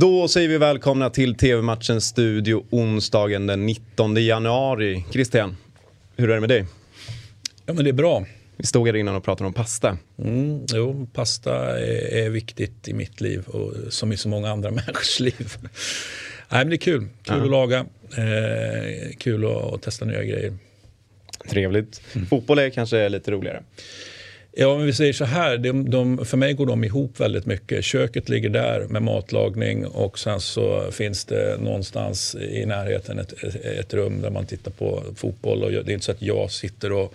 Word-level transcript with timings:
Då 0.00 0.28
säger 0.28 0.48
vi 0.48 0.58
välkomna 0.58 1.10
till 1.10 1.34
TV-matchens 1.34 2.04
studio 2.04 2.64
onsdagen 2.70 3.46
den 3.46 3.66
19 3.66 4.24
januari. 4.24 5.04
Christian, 5.10 5.56
hur 6.16 6.30
är 6.30 6.34
det 6.34 6.40
med 6.40 6.48
dig? 6.48 6.66
Ja 7.66 7.72
men 7.72 7.84
det 7.84 7.90
är 7.90 7.92
bra. 7.92 8.26
Vi 8.56 8.66
stod 8.66 8.86
här 8.86 8.96
innan 8.96 9.14
och 9.14 9.24
pratade 9.24 9.46
om 9.46 9.52
pasta. 9.52 9.98
Mm, 10.18 10.66
jo, 10.74 11.08
pasta 11.12 11.78
är, 11.78 12.14
är, 12.14 12.30
viktigt 12.30 12.88
i 12.88 12.92
mitt 12.92 13.20
liv 13.20 13.46
och 13.46 13.92
som 13.92 14.12
i 14.12 14.16
så 14.16 14.28
många 14.28 14.50
andra 14.50 14.70
människors 14.70 15.20
liv. 15.20 15.56
Nej, 15.60 15.70
men 16.48 16.68
det 16.68 16.74
är 16.74 16.78
kul. 16.78 17.00
Kul 17.00 17.36
ja. 17.36 17.44
att 17.44 17.50
laga. 17.50 17.78
Eh, 18.16 19.16
kul 19.18 19.44
att, 19.44 19.72
att, 19.72 19.82
testa 19.82 20.04
nya 20.04 20.24
grejer. 20.24 20.56
Trevligt. 21.48 22.00
Mm. 22.14 22.26
Fotboll 22.26 22.58
är 22.58 22.70
kanske 22.70 23.08
lite 23.08 23.30
roligare. 23.30 23.62
Ja, 24.60 24.76
men 24.76 24.86
vi 24.86 24.92
säger 24.92 25.12
så 25.12 25.24
här, 25.24 25.58
de, 25.58 25.90
de, 25.90 26.24
för 26.24 26.36
mig 26.36 26.54
går 26.54 26.66
de 26.66 26.84
ihop 26.84 27.20
väldigt 27.20 27.46
mycket. 27.46 27.84
Köket 27.84 28.28
ligger 28.28 28.48
där 28.48 28.86
med 28.88 29.02
matlagning 29.02 29.86
och 29.86 30.18
sen 30.18 30.40
så 30.40 30.90
finns 30.92 31.24
det 31.24 31.56
någonstans 31.60 32.34
i 32.34 32.66
närheten 32.66 33.18
ett, 33.18 33.32
ett 33.64 33.94
rum 33.94 34.20
där 34.20 34.30
man 34.30 34.46
tittar 34.46 34.70
på 34.70 35.02
fotboll. 35.16 35.62
Och 35.62 35.70
det 35.70 35.76
är 35.76 35.90
inte 35.90 36.04
så 36.04 36.12
att 36.12 36.22
jag 36.22 36.50
sitter 36.50 36.92
och 36.92 37.14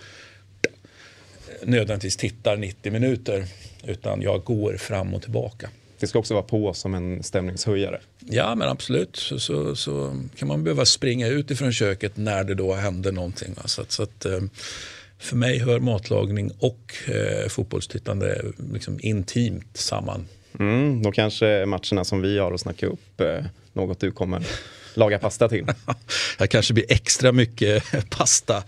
nödvändigtvis 1.62 2.16
tittar 2.16 2.56
90 2.56 2.92
minuter 2.92 3.44
utan 3.84 4.22
jag 4.22 4.44
går 4.44 4.76
fram 4.76 5.14
och 5.14 5.22
tillbaka. 5.22 5.70
Det 5.98 6.06
ska 6.06 6.18
också 6.18 6.34
vara 6.34 6.44
på 6.44 6.74
som 6.74 6.94
en 6.94 7.22
stämningshöjare. 7.22 8.00
Ja 8.18 8.54
men 8.54 8.68
absolut. 8.68 9.16
Så, 9.16 9.38
så, 9.38 9.76
så 9.76 10.22
kan 10.36 10.48
man 10.48 10.64
behöva 10.64 10.84
springa 10.84 11.28
ut 11.28 11.50
ifrån 11.50 11.72
köket 11.72 12.16
när 12.16 12.44
det 12.44 12.54
då 12.54 12.74
händer 12.74 13.12
någonting. 13.12 13.54
Så, 13.64 13.84
så 13.88 14.02
att, 14.02 14.24
eh, 14.24 14.40
för 15.18 15.36
mig 15.36 15.58
hör 15.58 15.80
matlagning 15.80 16.50
och 16.58 16.94
eh, 17.08 17.48
fotbollstittande 17.48 18.42
liksom 18.72 18.98
intimt 19.02 19.76
samman. 19.76 20.26
Mm, 20.58 21.02
då 21.02 21.12
kanske 21.12 21.66
matcherna 21.66 22.04
som 22.04 22.22
vi 22.22 22.38
har 22.38 22.52
att 22.52 22.60
snacka 22.60 22.86
upp 22.86 23.20
eh, 23.20 23.44
något 23.72 24.00
du 24.00 24.10
kommer 24.10 24.46
laga 24.94 25.18
pasta 25.18 25.48
till. 25.48 25.66
Jag 26.38 26.50
kanske 26.50 26.74
blir 26.74 26.84
extra 26.88 27.32
mycket 27.32 27.84
pasta. 28.10 28.62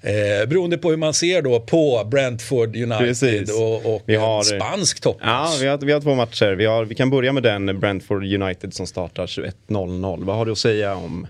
Eh, 0.00 0.48
beroende 0.48 0.78
på 0.78 0.90
hur 0.90 0.96
man 0.96 1.14
ser 1.14 1.42
då 1.42 1.60
på 1.60 2.08
Brentford 2.10 2.76
United 2.76 3.50
och, 3.50 3.94
och 3.94 4.02
vi 4.06 4.16
har, 4.16 4.42
spansk 4.42 5.00
toppmatch. 5.00 5.52
Ja, 5.52 5.58
vi 5.60 5.66
har, 5.66 5.78
vi 5.78 5.92
har 5.92 6.00
två 6.00 6.14
matcher. 6.14 6.54
Vi, 6.54 6.66
har, 6.66 6.84
vi 6.84 6.94
kan 6.94 7.10
börja 7.10 7.32
med 7.32 7.42
den 7.42 7.80
Brentford 7.80 8.24
United 8.24 8.74
som 8.74 8.86
startar 8.86 9.26
21.00. 9.26 10.24
Vad 10.24 10.36
har 10.36 10.46
du 10.46 10.52
att 10.52 10.58
säga 10.58 10.94
om 10.94 11.26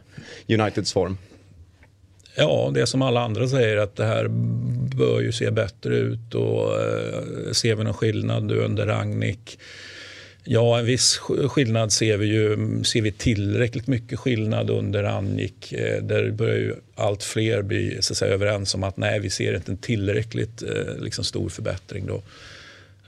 Uniteds 0.48 0.92
form? 0.92 1.18
Ja, 2.36 2.70
det 2.74 2.86
som 2.86 3.02
alla 3.02 3.20
andra 3.20 3.48
säger 3.48 3.76
att 3.76 3.96
det 3.96 4.04
här 4.04 4.28
bör 4.96 5.20
ju 5.20 5.32
se 5.32 5.50
bättre 5.50 5.96
ut 5.96 6.34
och 6.34 6.82
eh, 6.82 7.52
ser 7.52 7.74
vi 7.74 7.84
någon 7.84 7.94
skillnad 7.94 8.44
nu 8.44 8.58
under 8.58 8.86
Ragnik? 8.86 9.58
Ja, 10.48 10.78
en 10.78 10.86
viss 10.86 11.16
skillnad 11.48 11.92
ser 11.92 12.16
vi 12.16 12.26
ju. 12.26 12.56
Ser 12.84 13.02
vi 13.02 13.12
tillräckligt 13.12 13.86
mycket 13.86 14.18
skillnad 14.18 14.70
under 14.70 15.02
Rangnick? 15.02 15.72
Eh, 15.72 16.02
där 16.02 16.30
börjar 16.30 16.56
ju 16.56 16.74
allt 16.94 17.22
fler 17.22 17.62
bli 17.62 17.98
så 18.00 18.12
att 18.12 18.16
säga, 18.16 18.34
överens 18.34 18.74
om 18.74 18.84
att 18.84 18.96
nej, 18.96 19.20
vi 19.20 19.30
ser 19.30 19.54
inte 19.56 19.72
en 19.72 19.78
tillräckligt 19.78 20.62
eh, 20.62 20.98
liksom, 20.98 21.24
stor 21.24 21.48
förbättring. 21.48 22.06
Då. 22.06 22.22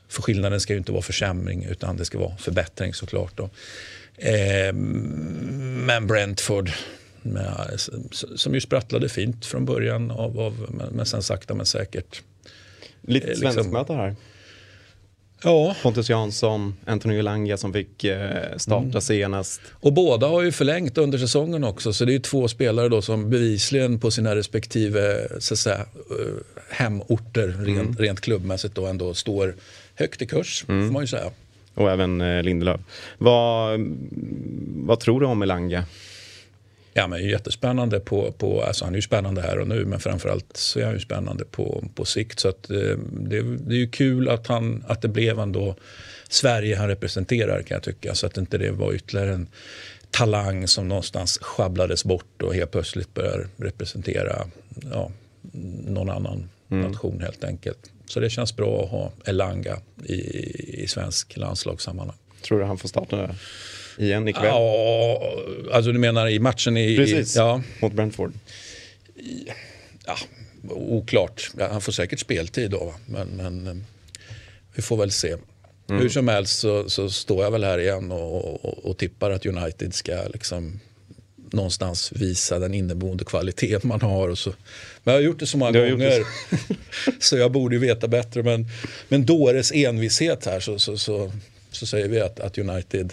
För 0.09 0.23
skillnaden 0.23 0.61
ska 0.61 0.73
ju 0.73 0.79
inte 0.79 0.93
vara 0.93 1.03
försämring 1.03 1.65
utan 1.71 1.97
det 1.97 2.05
ska 2.05 2.19
vara 2.19 2.37
förbättring 2.37 2.95
såklart. 2.95 3.33
Då. 3.37 3.51
Eh, 4.17 4.73
men 5.87 6.07
Brentford, 6.07 6.71
med, 7.33 7.81
som 8.37 8.55
ju 8.55 8.61
sprattlade 8.61 9.09
fint 9.09 9.47
från 9.47 9.65
början, 9.65 10.11
av, 10.11 10.41
av, 10.41 10.89
men 10.93 11.07
sen 11.07 11.23
sakta 11.23 11.55
men 11.55 11.67
säkert. 11.67 12.23
Lite 13.03 13.27
eh, 13.27 13.31
liksom, 13.31 13.53
svenskmöte 13.53 13.93
här. 13.93 14.17
Ja. 15.43 15.77
Pontus 15.83 16.11
Jansson, 16.11 16.75
Antonio 16.87 17.19
Elanga 17.19 17.57
som 17.57 17.73
fick 17.73 18.05
eh, 18.05 18.57
starta 18.57 18.85
mm. 18.85 19.01
senast. 19.01 19.61
Och 19.73 19.93
båda 19.93 20.27
har 20.27 20.43
ju 20.43 20.53
förlängt 20.53 20.99
under 20.99 21.19
säsongen 21.19 21.65
också 21.65 21.93
så 21.93 22.05
det 22.05 22.15
är 22.15 22.19
två 22.19 22.49
spelare 22.49 22.89
då 22.89 23.03
som 23.03 23.31
bevisligen 23.31 24.01
på 24.01 24.11
sina 24.11 24.37
respektive 24.37 25.29
så 25.39 25.55
att 25.55 25.59
säga, 25.59 25.79
eh, 25.79 26.35
hemorter 26.71 27.49
mm. 27.49 27.67
rent, 27.67 28.01
rent 28.01 28.21
klubbmässigt 28.21 28.75
då 28.75 28.87
ändå 28.87 29.15
står 29.15 29.55
högt 29.95 30.23
i 30.23 30.27
kurs 30.27 30.65
mm. 30.69 30.87
får 30.87 30.93
man 30.93 31.03
ju 31.03 31.07
säga. 31.07 31.31
Och 31.75 31.91
även 31.91 32.43
Lindelöf. 32.45 32.81
Vad, 33.19 33.81
vad 34.67 35.01
tror 35.01 35.21
du 35.21 35.27
om 35.27 35.43
Elanga? 35.43 35.85
Ja, 36.95 37.07
men 37.07 37.29
jättespännande 37.29 38.01
på, 38.01 38.33
på 38.33 38.63
alltså 38.63 38.85
han 38.85 38.95
är 38.95 38.99
ju 38.99 39.03
spännande 39.03 39.43
här 39.43 39.59
och 39.59 39.69
nu 39.69 39.85
men 39.85 40.01
framförallt 40.01 40.57
så 40.57 40.81
är 40.81 40.85
han 40.85 40.95
ju 40.95 41.01
spännande 41.01 41.45
på, 41.45 41.85
på 41.95 42.05
sikt. 42.05 42.41
Så 42.41 42.49
att, 42.49 42.71
eh, 42.71 42.97
det, 43.11 43.43
det 43.43 43.75
är 43.75 43.79
ju 43.79 43.91
kul 43.91 44.29
att, 44.29 44.47
han, 44.47 44.85
att 44.89 45.03
det 45.03 45.09
blev 45.09 45.39
ändå 45.39 45.75
Sverige 46.29 46.77
han 46.77 46.89
representerar 46.89 47.63
kan 47.63 47.75
jag 47.75 47.83
tycka. 47.83 48.15
Så 48.15 48.27
att 48.27 48.37
inte 48.37 48.59
det 48.59 48.71
var 48.71 48.93
ytterligare 48.93 49.33
en 49.33 49.49
talang 50.11 50.69
som 50.69 50.89
någonstans 50.89 51.39
sjabblades 51.39 52.05
bort 52.05 52.43
och 52.43 52.55
helt 52.55 52.71
plötsligt 52.71 53.15
börjar 53.15 53.47
representera 53.57 54.47
ja, 54.93 55.11
någon 55.87 56.11
annan 56.11 56.49
mm. 56.71 56.91
nation 56.91 57.21
helt 57.21 57.45
enkelt. 57.45 57.91
Så 58.07 58.21
det 58.21 58.31
känns 58.31 58.57
bra 58.57 58.85
att 58.85 58.91
ha 58.91 59.13
Elanga 59.25 59.79
i, 60.05 60.15
i 60.83 60.87
svensk 60.89 61.37
landslagssammanhang. 61.37 62.17
Tror 62.43 62.59
du 62.59 62.65
han 62.65 62.79
får 62.79 62.89
starta 62.89 63.35
igen 63.99 64.29
ikväll? 64.29 64.45
Ja, 64.45 65.35
alltså 65.73 65.93
du 65.93 65.99
menar 65.99 66.29
i 66.29 66.39
matchen 66.39 66.77
i... 66.77 66.97
Precis, 66.97 67.37
ja. 67.37 67.63
mot 67.81 67.93
Brentford. 67.93 68.33
Ja, 70.07 70.17
oklart. 70.71 71.51
Han 71.71 71.81
får 71.81 71.93
säkert 71.93 72.21
speltid 72.21 72.71
då, 72.71 72.95
men, 73.07 73.29
men 73.29 73.67
eh, 73.67 73.75
vi 74.75 74.83
får 74.83 74.97
väl 74.97 75.11
se. 75.11 75.37
Mm. 75.89 76.03
Hur 76.03 76.09
som 76.09 76.29
helst 76.29 76.59
så, 76.59 76.89
så, 76.89 77.11
står 77.11 77.45
jag 77.45 77.51
väl 77.51 77.65
här 77.65 77.79
igen 77.79 78.13
och, 78.13 78.65
och, 78.65 78.87
och 78.87 78.99
tippar 78.99 79.31
att 79.31 79.47
United 79.47 79.95
ska 79.95 80.13
liksom 80.33 80.81
någonstans 81.53 82.13
visa 82.13 82.59
den 82.59 82.75
inneboende 82.75 83.25
kvalitet 83.25 83.79
man 83.83 84.01
har. 84.01 84.29
Och 84.29 84.39
så. 84.39 84.51
Men 85.05 85.15
jag 85.15 85.21
har 85.21 85.25
gjort 85.25 85.39
det 85.39 85.47
så 85.47 85.59
många 85.59 85.73
gånger 85.73 86.27
så 87.21 87.37
jag 87.37 87.53
borde 87.53 87.75
ju 87.75 87.81
veta 87.81 88.09
bättre. 88.09 88.43
Men, 88.43 88.67
men 89.09 89.27
dåres 89.27 89.73
envishet 89.73 90.47
här 90.47 90.61
så, 90.61 90.79
så, 90.79 90.99
så, 90.99 91.33
så 91.71 91.87
säger 91.87 92.09
vi 92.09 92.21
att, 92.21 92.41
att 92.41 92.59
United 92.59 93.13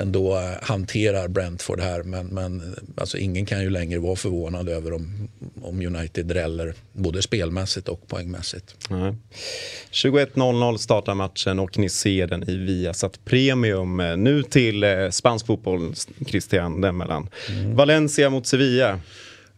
ändå 0.00 0.36
eh, 0.36 0.52
hanterar 0.62 1.28
Brentford 1.28 1.80
här. 1.80 2.02
Men, 2.02 2.26
men 2.26 2.76
alltså 2.96 3.18
ingen 3.18 3.46
kan 3.46 3.62
ju 3.62 3.70
längre 3.70 3.98
vara 3.98 4.16
förvånad 4.16 4.68
över 4.68 4.92
om, 4.92 5.28
om 5.62 5.86
United 5.86 6.26
dräller 6.26 6.74
både 6.92 7.22
spelmässigt 7.22 7.88
och 7.88 8.08
poängmässigt. 8.08 8.76
21.00 8.88 10.76
startar 10.76 11.14
matchen 11.14 11.58
och 11.58 11.78
ni 11.78 11.88
ser 11.88 12.26
den 12.26 12.50
i 12.50 12.56
Viasat 12.56 13.24
Premium. 13.24 13.96
Nu 13.96 14.42
till 14.42 14.84
eh, 14.84 15.10
spansk 15.10 15.46
fotboll, 15.46 15.94
Christian, 16.26 16.80
den 16.80 16.96
mellan 16.96 17.28
mm. 17.48 17.76
Valencia 17.76 18.30
mot 18.30 18.46
Sevilla. 18.46 19.00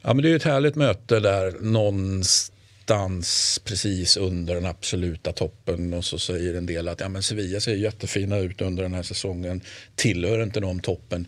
Ja, 0.03 0.15
men 0.15 0.23
det 0.23 0.31
är 0.31 0.37
ett 0.37 0.43
härligt 0.43 0.75
möte 0.75 1.21
där 1.21 1.55
någonstans 1.61 2.53
någonstans 2.91 3.61
precis 3.65 4.17
under 4.17 4.55
den 4.55 4.67
absoluta 4.67 5.33
toppen 5.33 5.95
och 5.95 6.05
så 6.05 6.19
säger 6.19 6.55
en 6.55 6.67
del 6.67 6.89
att 6.89 7.01
ja, 7.01 7.09
men 7.09 7.23
Sevilla 7.23 7.61
ser 7.61 7.75
jättefina 7.75 8.39
ut 8.39 8.61
under 8.61 8.83
den 8.83 8.95
här 8.95 9.03
säsongen. 9.03 9.61
Tillhör 9.95 10.43
inte 10.43 10.61
de 10.61 10.81
toppen? 10.81 11.27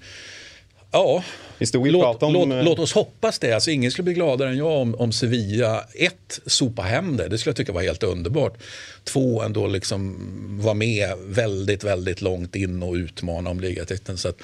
Ja, 0.92 1.24
låt, 1.58 2.22
om... 2.22 2.32
låt, 2.32 2.64
låt, 2.64 2.78
oss 2.78 2.92
hoppas 2.92 3.38
det. 3.38 3.52
Alltså, 3.52 3.70
ingen 3.70 3.90
skulle 3.90 4.04
bli 4.04 4.14
gladare 4.14 4.50
än 4.50 4.56
jag 4.56 4.80
om, 4.80 4.94
om 4.94 5.12
Sevilla, 5.12 5.84
ett, 5.94 6.40
sopa 6.46 6.82
hem 6.82 7.16
det. 7.16 7.28
Det 7.28 7.38
skulle 7.38 7.50
jag 7.50 7.56
tycka 7.56 7.72
var 7.72 7.82
helt 7.82 8.02
underbart. 8.02 8.58
Två, 9.04 9.42
ändå 9.42 9.66
liksom 9.66 10.16
vara 10.62 10.74
med 10.74 11.12
väldigt, 11.26 11.84
väldigt 11.84 12.20
långt 12.20 12.56
in 12.56 12.82
och 12.82 12.94
utmana 12.94 13.50
om 13.50 13.60
ligatiteln. 13.60 14.18
Så 14.18 14.28
att, 14.28 14.42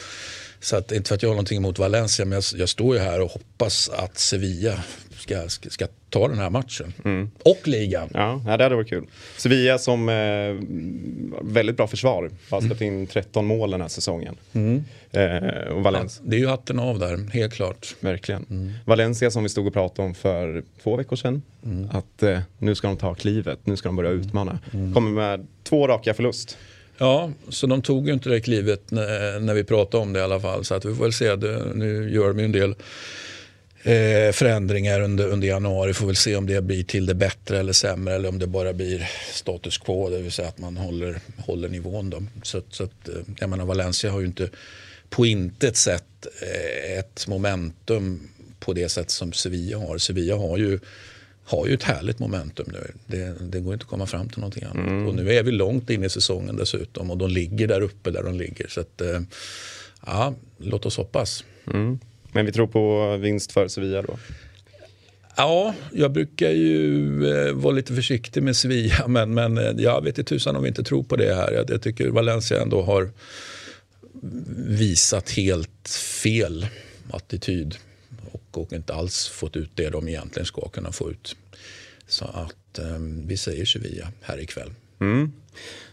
så 0.60 0.76
att, 0.76 0.92
inte 0.92 1.08
för 1.08 1.14
att 1.14 1.22
jag 1.22 1.30
har 1.30 1.34
någonting 1.34 1.58
emot 1.58 1.78
Valencia, 1.78 2.24
men 2.24 2.36
jag, 2.36 2.60
jag 2.60 2.68
står 2.68 2.96
ju 2.96 3.02
här 3.02 3.20
och 3.20 3.30
hoppas 3.30 3.88
att 3.88 4.18
Sevilla 4.18 4.84
ska, 5.28 5.48
ska, 5.48 5.70
ska 5.70 5.86
ta 6.10 6.28
den 6.28 6.38
här 6.38 6.50
matchen. 6.50 6.92
Mm. 7.04 7.30
Och 7.44 7.68
ligan. 7.68 8.08
Ja, 8.14 8.42
det 8.44 8.50
hade 8.50 8.74
varit 8.74 8.88
kul. 8.88 9.06
Sevilla 9.36 9.78
som 9.78 10.08
eh, 10.08 10.14
väldigt 11.42 11.76
bra 11.76 11.86
försvar. 11.86 12.30
Har 12.50 12.60
släppt 12.60 12.80
in 12.80 13.06
13 13.06 13.46
mål 13.46 13.70
den 13.70 13.80
här 13.80 13.88
säsongen. 13.88 14.36
Mm. 14.52 14.84
Eh, 15.10 15.72
och 15.72 15.82
Valencia. 15.82 16.22
Ja, 16.24 16.30
det 16.30 16.36
är 16.36 16.40
ju 16.40 16.46
hatten 16.46 16.78
av 16.78 16.98
där, 16.98 17.30
helt 17.32 17.54
klart. 17.54 17.96
Verkligen. 18.00 18.46
Mm. 18.50 18.72
Valencia 18.84 19.30
som 19.30 19.42
vi 19.42 19.48
stod 19.48 19.66
och 19.66 19.72
pratade 19.72 20.08
om 20.08 20.14
för 20.14 20.62
två 20.82 20.96
veckor 20.96 21.16
sedan. 21.16 21.42
Mm. 21.64 21.88
Att 21.92 22.22
eh, 22.22 22.40
nu 22.58 22.74
ska 22.74 22.88
de 22.88 22.96
ta 22.96 23.14
klivet, 23.14 23.58
nu 23.64 23.76
ska 23.76 23.88
de 23.88 23.96
börja 23.96 24.10
utmana. 24.10 24.58
Mm. 24.72 24.94
Kommer 24.94 25.10
med 25.10 25.46
två 25.62 25.88
raka 25.88 26.14
förlust. 26.14 26.58
Ja, 26.98 27.30
så 27.48 27.66
de 27.66 27.82
tog 27.82 28.06
ju 28.06 28.12
inte 28.12 28.28
det 28.28 28.40
klivet 28.40 28.90
när, 28.90 29.40
när 29.40 29.54
vi 29.54 29.64
pratade 29.64 30.02
om 30.02 30.12
det 30.12 30.20
i 30.20 30.22
alla 30.22 30.40
fall. 30.40 30.64
Så 30.64 30.74
att 30.74 30.84
vi 30.84 30.94
får 30.94 31.02
väl 31.02 31.12
se, 31.12 31.36
det, 31.36 31.62
nu 31.74 32.10
gör 32.10 32.28
de 32.28 32.38
ju 32.38 32.44
en 32.44 32.52
del 32.52 32.74
eh, 33.82 34.32
förändringar 34.32 35.00
under, 35.00 35.26
under 35.26 35.48
januari. 35.48 35.94
Får 35.94 36.06
väl 36.06 36.16
se 36.16 36.36
om 36.36 36.46
det 36.46 36.62
blir 36.62 36.84
till 36.84 37.06
det 37.06 37.14
bättre 37.14 37.58
eller 37.58 37.72
sämre 37.72 38.14
eller 38.14 38.28
om 38.28 38.38
det 38.38 38.46
bara 38.46 38.72
blir 38.72 39.10
status 39.32 39.78
quo, 39.78 40.10
det 40.10 40.18
vill 40.18 40.32
säga 40.32 40.48
att 40.48 40.58
man 40.58 40.76
håller, 40.76 41.20
håller 41.38 41.68
nivån. 41.68 42.10
Då. 42.10 42.22
Så, 42.42 42.62
så 42.70 42.84
att, 42.84 43.08
eh, 43.08 43.14
jag 43.38 43.50
menar, 43.50 43.64
Valencia 43.64 44.10
har 44.10 44.20
ju 44.20 44.26
inte 44.26 44.50
på 45.10 45.26
intet 45.26 45.76
sätt 45.76 46.26
eh, 46.42 46.98
ett 46.98 47.26
momentum 47.28 48.28
på 48.60 48.72
det 48.72 48.88
sätt 48.88 49.10
som 49.10 49.32
Sevilla 49.32 49.78
har. 49.78 49.98
Sevilla 49.98 50.36
har 50.36 50.58
ju 50.58 50.78
har 51.44 51.66
ju 51.66 51.74
ett 51.74 51.82
härligt 51.82 52.18
momentum 52.18 52.66
nu. 52.72 52.92
Det, 53.06 53.34
det 53.40 53.60
går 53.60 53.72
inte 53.72 53.84
att 53.84 53.90
komma 53.90 54.06
fram 54.06 54.28
till 54.28 54.38
någonting 54.38 54.64
annat. 54.64 54.86
Mm. 54.86 55.06
Och 55.06 55.14
nu 55.14 55.32
är 55.32 55.42
vi 55.42 55.52
långt 55.52 55.90
in 55.90 56.04
i 56.04 56.10
säsongen 56.10 56.56
dessutom 56.56 57.10
och 57.10 57.16
de 57.16 57.30
ligger 57.30 57.66
där 57.66 57.80
uppe 57.80 58.10
där 58.10 58.22
de 58.22 58.34
ligger. 58.34 58.68
Så 58.68 58.80
att, 58.80 59.00
eh, 59.00 59.20
Ja, 60.06 60.34
låt 60.58 60.86
oss 60.86 60.96
hoppas. 60.96 61.44
Mm. 61.66 61.98
Men 62.32 62.46
vi 62.46 62.52
tror 62.52 62.66
på 62.66 63.16
vinst 63.16 63.52
för 63.52 63.68
Sevilla 63.68 64.02
då? 64.02 64.18
Ja, 65.36 65.74
jag 65.92 66.12
brukar 66.12 66.50
ju 66.50 67.26
eh, 67.30 67.52
vara 67.52 67.74
lite 67.74 67.94
försiktig 67.94 68.42
med 68.42 68.56
Sevilla 68.56 69.04
men, 69.08 69.34
men 69.34 69.58
eh, 69.58 69.72
jag 69.76 70.04
vet 70.04 70.18
inte 70.18 70.28
tusan 70.28 70.56
om 70.56 70.62
vi 70.62 70.68
inte 70.68 70.84
tror 70.84 71.02
på 71.02 71.16
det 71.16 71.34
här. 71.34 71.52
Jag, 71.52 71.70
jag 71.70 71.82
tycker 71.82 72.08
Valencia 72.08 72.62
ändå 72.62 72.82
har 72.82 73.10
visat 74.66 75.30
helt 75.30 75.88
fel 76.22 76.66
attityd 77.10 77.76
och, 78.32 78.58
och 78.62 78.72
inte 78.72 78.94
alls 78.94 79.28
fått 79.28 79.56
ut 79.56 79.70
det 79.74 79.90
de 79.90 80.08
egentligen 80.08 80.46
ska 80.46 80.68
kunna 80.68 80.92
få 80.92 81.10
ut. 81.10 81.36
Så 82.08 82.24
att 82.24 82.78
eh, 82.78 82.98
vi 83.26 83.36
säger 83.36 83.64
Sevilla 83.64 84.12
här 84.22 84.40
ikväll. 84.40 84.70
Mm. 85.00 85.32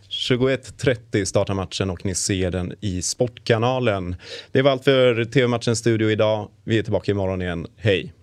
21.30 0.09 1.25
startar 1.25 1.53
matchen 1.53 1.89
och 1.89 2.05
ni 2.05 2.15
ser 2.15 2.51
den 2.51 2.73
i 2.81 3.01
Sportkanalen. 3.01 4.15
Det 4.51 4.61
var 4.61 4.71
allt 4.71 4.83
för 4.83 5.25
TV-matchens 5.25 5.79
studio 5.79 6.11
idag. 6.11 6.49
Vi 6.63 6.77
är 6.79 6.83
tillbaka 6.83 7.11
imorgon 7.11 7.41
igen. 7.41 7.67
Hej! 7.77 8.13